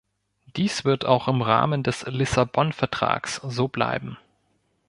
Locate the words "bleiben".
3.67-4.17